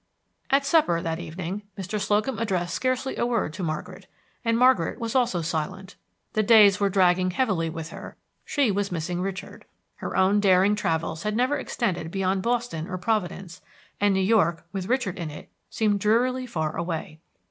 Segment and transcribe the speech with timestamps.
[0.49, 1.99] At supper, that evening, Mr.
[2.01, 4.07] Slocum addressed scarcely a word to Margaret,
[4.43, 5.95] and Margaret was also silent.
[6.33, 9.63] The days were dragging heavily with her; she was missing Richard.
[9.97, 13.61] Her own daring travels had never extended beyond Boston or Providence;
[13.99, 17.19] and New York, with Richard in it, seemed drearily far away.